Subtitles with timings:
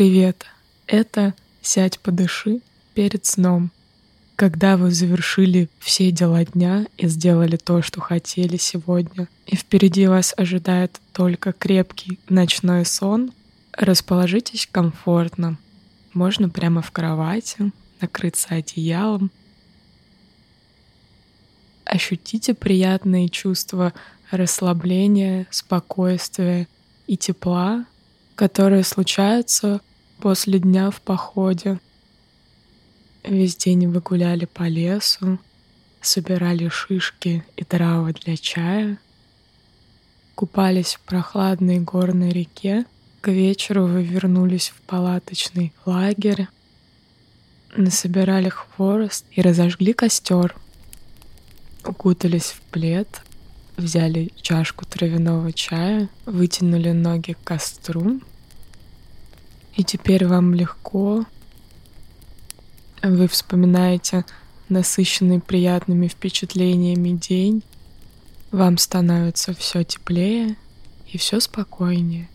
[0.00, 0.46] Привет!
[0.86, 2.62] Это «Сядь, подыши»
[2.94, 3.70] перед сном.
[4.34, 10.32] Когда вы завершили все дела дня и сделали то, что хотели сегодня, и впереди вас
[10.38, 13.32] ожидает только крепкий ночной сон,
[13.72, 15.58] расположитесь комфортно.
[16.14, 19.30] Можно прямо в кровати, накрыться одеялом.
[21.84, 23.92] Ощутите приятные чувства
[24.30, 26.68] расслабления, спокойствия
[27.06, 27.84] и тепла,
[28.34, 29.82] которые случаются
[30.20, 31.80] после дня в походе.
[33.24, 35.38] Весь день вы гуляли по лесу,
[36.00, 38.98] собирали шишки и травы для чая,
[40.34, 42.84] купались в прохладной горной реке,
[43.20, 46.48] к вечеру вы вернулись в палаточный лагерь,
[47.76, 50.54] насобирали хворост и разожгли костер,
[51.84, 53.22] укутались в плед,
[53.76, 58.20] взяли чашку травяного чая, вытянули ноги к костру
[59.76, 61.24] и теперь вам легко.
[63.02, 64.24] Вы вспоминаете
[64.68, 67.62] насыщенный приятными впечатлениями день.
[68.50, 70.56] Вам становится все теплее
[71.08, 72.28] и все спокойнее.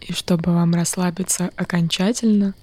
[0.00, 2.54] И чтобы вам расслабиться окончательно,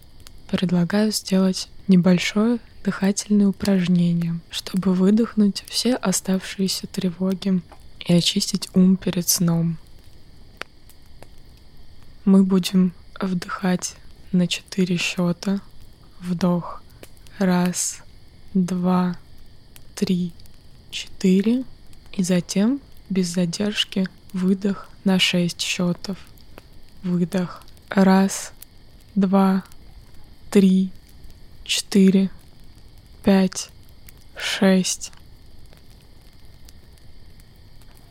[0.50, 7.62] предлагаю сделать небольшое дыхательное упражнение, чтобы выдохнуть все оставшиеся тревоги
[8.00, 9.78] и очистить ум перед сном.
[12.32, 13.98] Мы будем вдыхать
[14.32, 15.60] на четыре счета.
[16.22, 16.82] Вдох.
[17.40, 17.98] Раз,
[18.54, 19.18] два,
[19.96, 20.32] три,
[20.92, 21.66] четыре.
[22.14, 26.18] И затем без задержки выдох на шесть счетов.
[27.04, 27.64] Выдох.
[27.90, 28.54] Раз,
[29.14, 29.66] два,
[30.52, 30.90] три,
[31.66, 32.30] четыре,
[33.26, 33.72] пять,
[34.38, 35.12] шесть.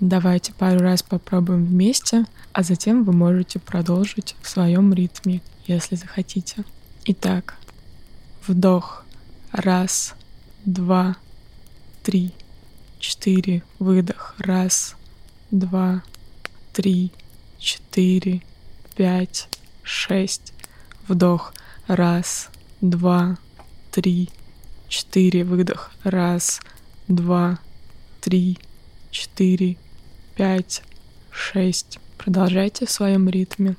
[0.00, 6.64] Давайте пару раз попробуем вместе, а затем вы можете продолжить в своем ритме, если захотите.
[7.04, 7.56] Итак,
[8.46, 9.04] вдох.
[9.52, 10.14] Раз,
[10.64, 11.16] два,
[12.02, 12.32] три,
[12.98, 13.62] четыре.
[13.78, 14.34] Выдох.
[14.38, 14.96] Раз,
[15.50, 16.02] два,
[16.72, 17.12] три,
[17.58, 18.40] четыре,
[18.96, 19.48] пять,
[19.82, 20.54] шесть.
[21.08, 21.52] Вдох.
[21.86, 22.48] Раз,
[22.80, 23.36] два,
[23.90, 24.30] три,
[24.88, 25.44] четыре.
[25.44, 25.90] Выдох.
[26.04, 26.62] Раз,
[27.06, 27.58] два,
[28.22, 28.56] три,
[29.10, 29.76] четыре,
[30.40, 30.82] пять,
[31.30, 31.98] шесть.
[32.16, 33.76] Продолжайте в своем ритме.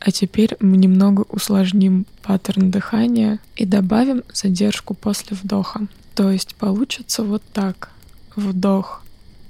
[0.00, 5.88] А теперь мы немного усложним паттерн дыхания и добавим задержку после вдоха.
[6.14, 7.90] То есть получится вот так.
[8.34, 9.02] Вдох.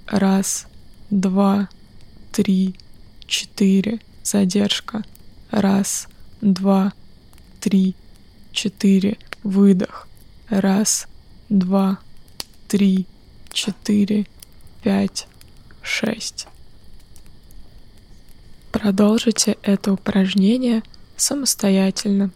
[0.07, 0.67] Раз,
[1.09, 1.69] два,
[2.33, 2.75] три,
[3.27, 4.01] четыре.
[4.25, 5.05] Задержка.
[5.53, 6.09] Раз,
[6.41, 6.95] два,
[7.61, 7.95] три,
[8.51, 9.19] четыре.
[9.45, 10.09] Выдох.
[10.49, 11.07] Раз,
[11.49, 12.01] два,
[12.67, 13.07] три,
[13.53, 14.27] четыре,
[14.83, 15.29] пять,
[15.81, 16.49] шесть.
[18.81, 20.83] Продолжите это упражнение
[21.15, 22.31] самостоятельно.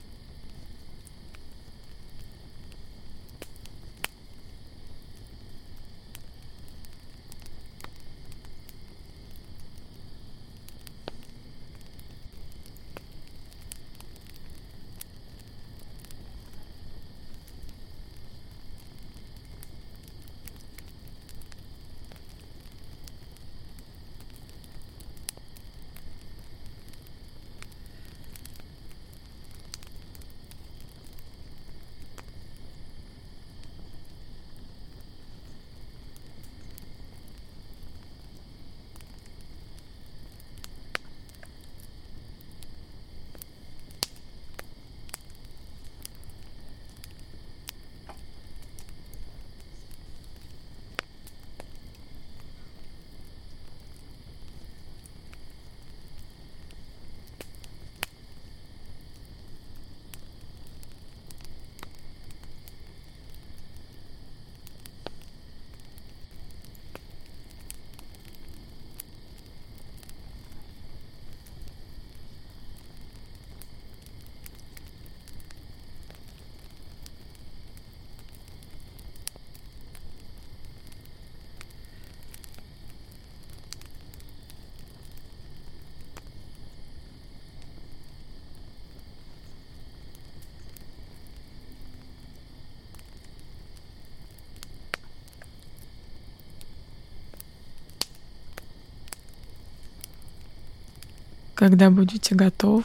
[101.54, 102.84] Когда будете готовы,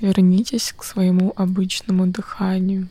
[0.00, 2.88] вернитесь к своему обычному дыханию.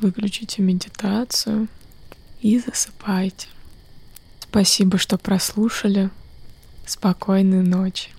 [0.00, 1.68] Выключите медитацию
[2.40, 3.48] и засыпайте.
[4.40, 6.10] Спасибо, что прослушали.
[6.86, 8.10] Спокойной ночи.